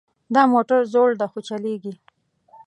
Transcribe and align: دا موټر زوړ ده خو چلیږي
دا 0.33 0.41
موټر 0.53 0.79
زوړ 0.93 1.09
ده 1.19 1.25
خو 1.31 1.39
چلیږي 1.47 1.93